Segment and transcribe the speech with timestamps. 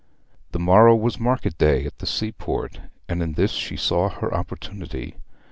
[0.51, 5.17] The morrow was market day at the seaport, and in this she saw her opportunity.